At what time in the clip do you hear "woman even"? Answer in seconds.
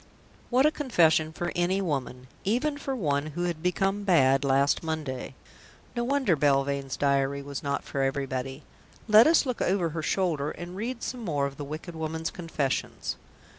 1.79-2.75